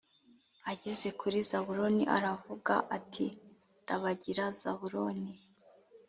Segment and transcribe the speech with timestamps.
[0.71, 3.25] ageze kuri zabuloni aravuga ati
[3.87, 5.31] dabagira, zabuloni,